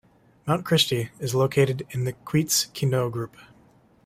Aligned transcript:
Mount 0.47 0.65
Christie 0.65 1.11
is 1.19 1.35
located 1.35 1.85
in 1.91 2.05
the 2.05 2.13
Queets-Quinault 2.13 3.11
group. 3.11 3.37